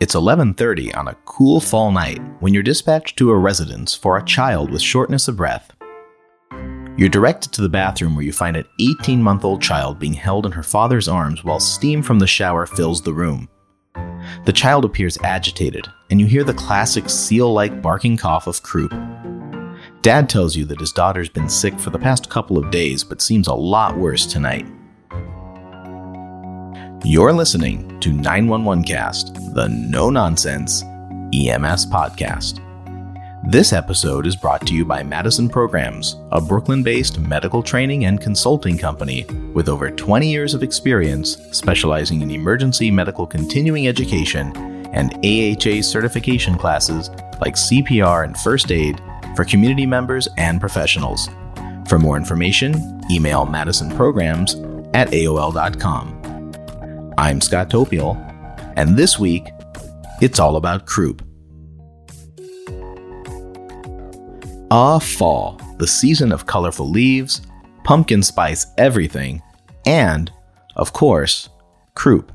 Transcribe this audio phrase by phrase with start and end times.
[0.00, 4.24] It's 11:30 on a cool fall night when you're dispatched to a residence for a
[4.24, 5.72] child with shortness of breath.
[6.96, 10.62] You're directed to the bathroom where you find an 18-month-old child being held in her
[10.62, 13.50] father's arms while steam from the shower fills the room.
[14.46, 18.94] The child appears agitated, and you hear the classic seal-like barking cough of croup.
[20.00, 23.20] Dad tells you that his daughter's been sick for the past couple of days but
[23.20, 24.66] seems a lot worse tonight.
[27.02, 30.82] You're listening to 911 Cast, the no nonsense
[31.32, 32.60] EMS podcast.
[33.42, 38.20] This episode is brought to you by Madison Programs, a Brooklyn based medical training and
[38.20, 44.54] consulting company with over 20 years of experience specializing in emergency medical continuing education
[44.92, 47.08] and AHA certification classes
[47.40, 49.00] like CPR and first aid
[49.36, 51.30] for community members and professionals.
[51.88, 56.19] For more information, email madisonprograms at AOL.com.
[57.20, 58.16] I'm Scott Topiel,
[58.76, 59.50] and this week,
[60.22, 61.20] it's all about croup.
[64.70, 67.42] Ah, fall, the season of colorful leaves,
[67.84, 69.42] pumpkin spice everything,
[69.84, 70.32] and,
[70.76, 71.50] of course,
[71.94, 72.32] croup.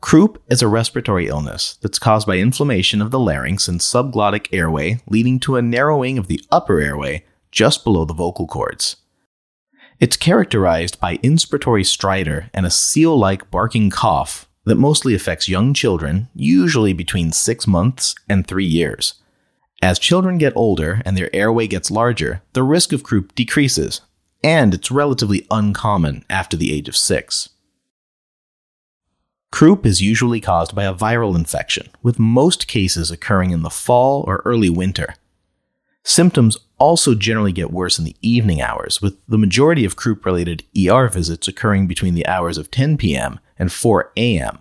[0.00, 5.00] Croup is a respiratory illness that's caused by inflammation of the larynx and subglottic airway,
[5.06, 8.96] leading to a narrowing of the upper airway just below the vocal cords.
[10.02, 15.74] It's characterized by inspiratory stridor and a seal like barking cough that mostly affects young
[15.74, 19.14] children, usually between six months and three years.
[19.80, 24.00] As children get older and their airway gets larger, the risk of croup decreases,
[24.42, 27.50] and it's relatively uncommon after the age of six.
[29.52, 34.24] Croup is usually caused by a viral infection, with most cases occurring in the fall
[34.26, 35.14] or early winter.
[36.02, 40.64] Symptoms also generally get worse in the evening hours, with the majority of croup related
[40.76, 43.38] ER visits occurring between the hours of 10 p.m.
[43.56, 44.58] and 4 a.m.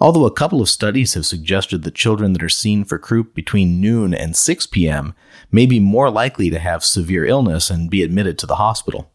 [0.00, 3.80] Although a couple of studies have suggested that children that are seen for croup between
[3.80, 5.14] noon and 6 p.m.
[5.52, 9.12] may be more likely to have severe illness and be admitted to the hospital.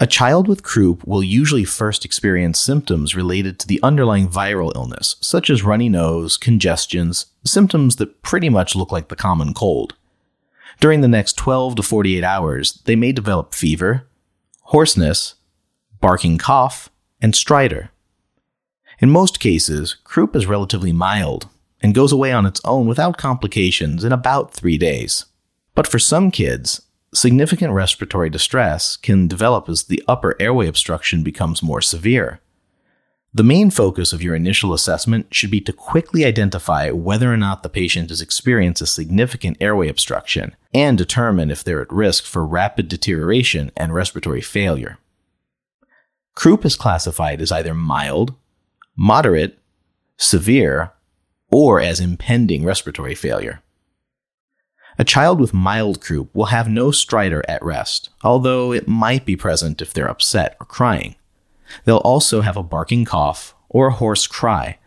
[0.00, 5.16] A child with croup will usually first experience symptoms related to the underlying viral illness,
[5.20, 9.94] such as runny nose, congestions, symptoms that pretty much look like the common cold.
[10.80, 14.08] During the next 12 to 48 hours, they may develop fever,
[14.60, 15.34] hoarseness,
[16.00, 16.90] barking cough,
[17.20, 17.90] and stridor.
[18.98, 21.48] In most cases, croup is relatively mild
[21.80, 25.26] and goes away on its own without complications in about three days.
[25.74, 26.82] But for some kids,
[27.14, 32.40] significant respiratory distress can develop as the upper airway obstruction becomes more severe.
[33.34, 37.62] The main focus of your initial assessment should be to quickly identify whether or not
[37.62, 42.44] the patient has experienced a significant airway obstruction and determine if they're at risk for
[42.44, 44.98] rapid deterioration and respiratory failure.
[46.34, 48.34] Croup is classified as either mild,
[48.96, 49.58] moderate,
[50.18, 50.92] severe,
[51.50, 53.62] or as impending respiratory failure.
[54.98, 59.36] A child with mild croup will have no stridor at rest, although it might be
[59.36, 61.14] present if they're upset or crying.
[61.84, 64.78] They'll also have a barking cough or a hoarse cry,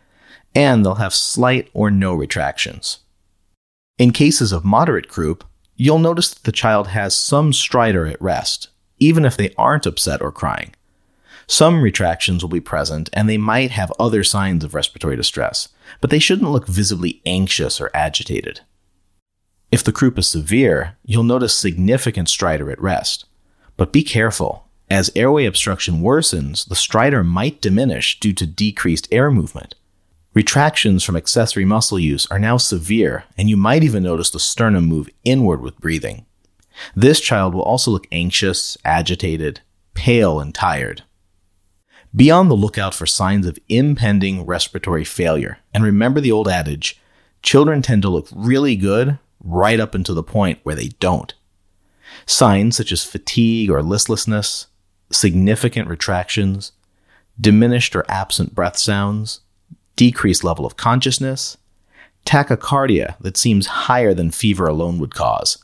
[0.54, 2.98] and they'll have slight or no retractions.
[3.98, 5.44] In cases of moderate croup,
[5.76, 10.22] you'll notice that the child has some stridor at rest, even if they aren't upset
[10.22, 10.74] or crying.
[11.46, 15.68] Some retractions will be present, and they might have other signs of respiratory distress,
[16.00, 18.60] but they shouldn't look visibly anxious or agitated.
[19.70, 23.26] If the croup is severe, you'll notice significant stridor at rest.
[23.76, 29.30] But be careful, as airway obstruction worsens, the stridor might diminish due to decreased air
[29.30, 29.74] movement.
[30.32, 34.84] Retractions from accessory muscle use are now severe, and you might even notice the sternum
[34.84, 36.26] move inward with breathing.
[36.94, 39.60] This child will also look anxious, agitated,
[39.94, 41.02] pale, and tired.
[42.14, 47.00] Be on the lookout for signs of impending respiratory failure, and remember the old adage
[47.42, 51.34] children tend to look really good right up until the point where they don't.
[52.26, 54.66] Signs such as fatigue or listlessness,
[55.10, 56.72] significant retractions,
[57.40, 59.40] diminished or absent breath sounds,
[59.94, 61.56] decreased level of consciousness,
[62.24, 65.62] tachycardia that seems higher than fever alone would cause,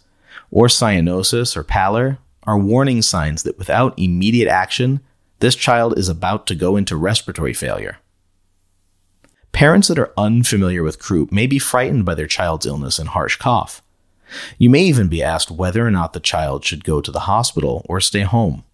[0.51, 5.01] or cyanosis or pallor are warning signs that without immediate action,
[5.41, 7.99] this child is about to go into respiratory failure.
[9.53, 13.37] Parents that are unfamiliar with croup may be frightened by their child's illness and harsh
[13.37, 13.83] cough.
[14.57, 17.85] You may even be asked whether or not the child should go to the hospital
[17.89, 18.65] or stay home.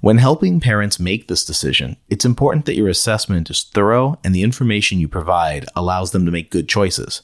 [0.00, 4.42] When helping parents make this decision, it's important that your assessment is thorough and the
[4.42, 7.22] information you provide allows them to make good choices.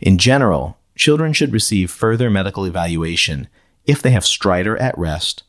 [0.00, 3.48] In general, children should receive further medical evaluation
[3.84, 5.42] if they have stridor at rest,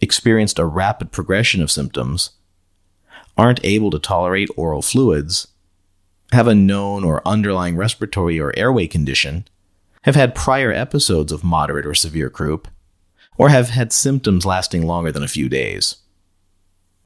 [0.00, 2.30] experienced a rapid progression of symptoms,
[3.36, 5.48] aren't able to tolerate oral fluids,
[6.32, 9.46] have a known or underlying respiratory or airway condition,
[10.02, 12.68] have had prior episodes of moderate or severe croup,
[13.38, 15.96] or have had symptoms lasting longer than a few days.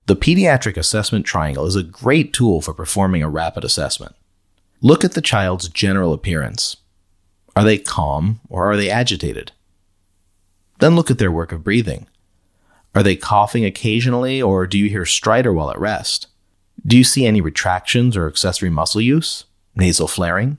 [0.06, 4.17] The Pediatric Assessment Triangle is a great tool for performing a rapid assessment.
[4.81, 6.79] Look at the child's general appearance.
[7.55, 9.52] Are they calm or are they agitated?
[10.81, 12.08] Then look at their work of breathing.
[12.94, 16.26] Are they coughing occasionally or do you hear stridor while at rest?
[16.85, 19.44] Do you see any retractions or accessory muscle use?
[19.76, 20.58] Nasal flaring?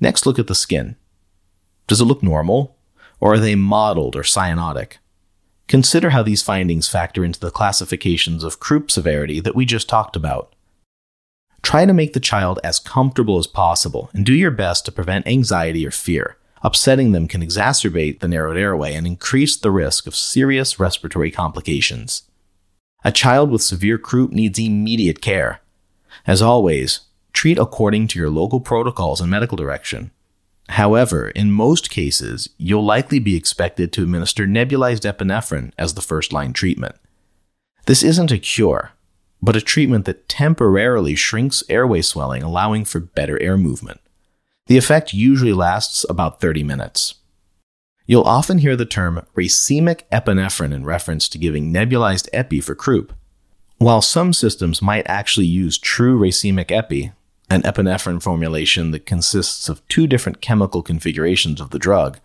[0.00, 0.96] Next, look at the skin.
[1.86, 2.76] Does it look normal?
[3.20, 4.94] Or are they mottled or cyanotic?
[5.66, 10.16] Consider how these findings factor into the classifications of croup severity that we just talked
[10.16, 10.54] about.
[11.62, 15.26] Try to make the child as comfortable as possible and do your best to prevent
[15.26, 16.38] anxiety or fear.
[16.62, 22.22] Upsetting them can exacerbate the narrowed airway and increase the risk of serious respiratory complications.
[23.04, 25.60] A child with severe croup needs immediate care.
[26.26, 27.00] As always,
[27.32, 30.10] treat according to your local protocols and medical direction.
[30.70, 36.32] However, in most cases, you'll likely be expected to administer nebulized epinephrine as the first
[36.32, 36.96] line treatment.
[37.86, 38.92] This isn't a cure,
[39.40, 44.00] but a treatment that temporarily shrinks airway swelling, allowing for better air movement.
[44.66, 47.14] The effect usually lasts about 30 minutes.
[48.06, 53.14] You'll often hear the term racemic epinephrine in reference to giving nebulized epi for croup.
[53.78, 57.12] While some systems might actually use true racemic epi,
[57.50, 62.18] an epinephrine formulation that consists of two different chemical configurations of the drug,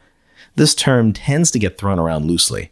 [0.56, 2.72] this term tends to get thrown around loosely.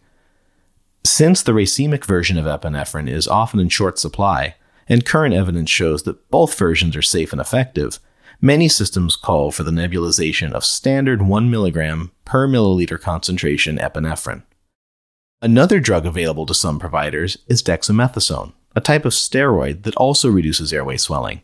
[1.03, 4.55] Since the racemic version of epinephrine is often in short supply,
[4.87, 7.99] and current evidence shows that both versions are safe and effective,
[8.41, 14.43] many systems call for the nebulization of standard 1 mg per milliliter concentration epinephrine.
[15.41, 20.71] Another drug available to some providers is dexamethasone, a type of steroid that also reduces
[20.71, 21.41] airway swelling.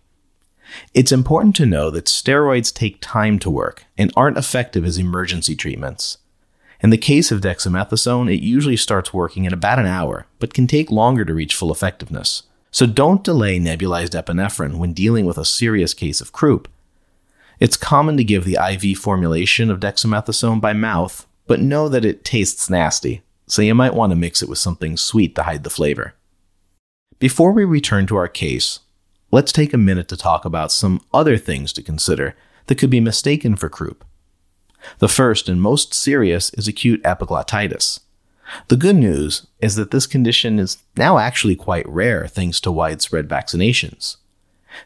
[0.93, 5.55] It's important to know that steroids take time to work and aren't effective as emergency
[5.55, 6.17] treatments.
[6.79, 10.67] In the case of dexamethasone, it usually starts working in about an hour, but can
[10.67, 12.43] take longer to reach full effectiveness.
[12.69, 16.67] So don't delay nebulized epinephrine when dealing with a serious case of croup.
[17.59, 22.23] It's common to give the IV formulation of dexamethasone by mouth, but know that it
[22.23, 25.71] tastes nasty, so you might want to mix it with something sweet to hide the
[25.71, 26.13] flavor.
[27.17, 28.81] Before we return to our case,
[29.31, 32.35] let's take a minute to talk about some other things to consider
[32.67, 34.05] that could be mistaken for croup.
[34.99, 37.99] The first and most serious is acute epiglottitis.
[38.69, 43.27] The good news is that this condition is now actually quite rare thanks to widespread
[43.27, 44.17] vaccinations.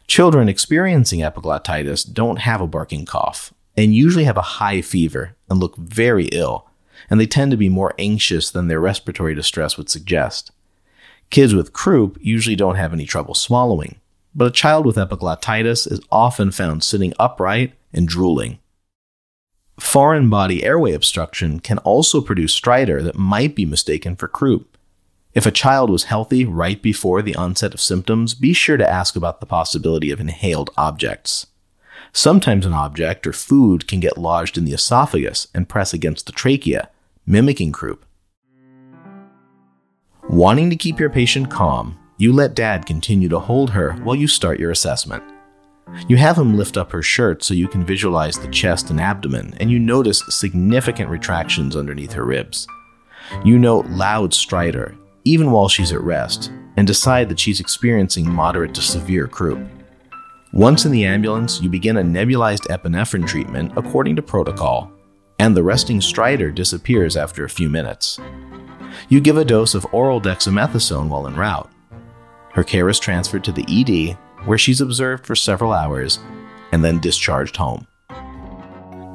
[0.07, 5.59] Children experiencing epiglottitis don't have a barking cough and usually have a high fever and
[5.59, 6.67] look very ill,
[7.09, 10.51] and they tend to be more anxious than their respiratory distress would suggest.
[11.29, 14.00] Kids with croup usually don't have any trouble swallowing,
[14.33, 18.59] but a child with epiglottitis is often found sitting upright and drooling.
[19.79, 24.77] Foreign body airway obstruction can also produce stridor that might be mistaken for croup.
[25.33, 29.15] If a child was healthy right before the onset of symptoms, be sure to ask
[29.15, 31.47] about the possibility of inhaled objects.
[32.13, 36.33] Sometimes an object or food can get lodged in the esophagus and press against the
[36.33, 36.89] trachea,
[37.25, 38.05] mimicking croup.
[40.29, 44.27] Wanting to keep your patient calm, you let dad continue to hold her while you
[44.27, 45.23] start your assessment.
[46.07, 49.55] You have him lift up her shirt so you can visualize the chest and abdomen,
[49.60, 52.67] and you notice significant retractions underneath her ribs.
[53.43, 58.75] You note loud stridor, even while she's at rest, and decide that she's experiencing moderate
[58.75, 59.67] to severe croup.
[60.53, 64.91] Once in the ambulance, you begin a nebulized epinephrine treatment according to protocol,
[65.39, 68.19] and the resting stridor disappears after a few minutes.
[69.10, 71.67] You give a dose of oral dexamethasone while en route.
[72.53, 76.20] Her care is transferred to the ED, where she's observed for several hours
[76.72, 77.88] and then discharged home.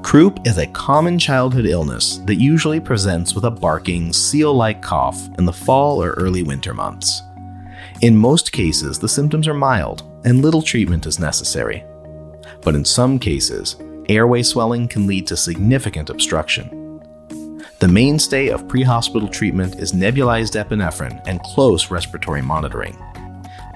[0.02, 5.28] Croup is a common childhood illness that usually presents with a barking, seal like cough
[5.38, 7.22] in the fall or early winter months.
[8.02, 11.84] In most cases, the symptoms are mild and little treatment is necessary.
[12.62, 13.76] But in some cases,
[14.08, 17.02] airway swelling can lead to significant obstruction.
[17.80, 22.96] The mainstay of pre hospital treatment is nebulized epinephrine and close respiratory monitoring.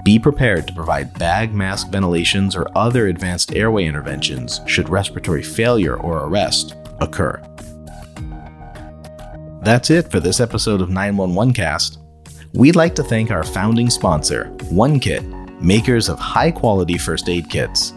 [0.03, 5.95] Be prepared to provide bag mask ventilations or other advanced airway interventions should respiratory failure
[5.95, 7.39] or arrest occur.
[9.61, 11.99] That's it for this episode of 911 Cast.
[12.53, 17.93] We'd like to thank our founding sponsor, OneKit, makers of high quality first aid kits.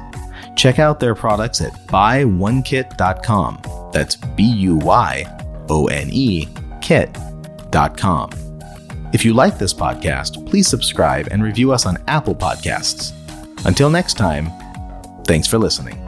[0.56, 3.90] Check out their products at buyonekit.com.
[3.92, 5.24] That's B U Y
[5.68, 6.48] O N E
[6.80, 8.30] kit.com.
[9.14, 13.12] If you like this podcast, please subscribe and review us on Apple Podcasts.
[13.64, 14.50] Until next time,
[15.24, 16.03] Thanks for listening.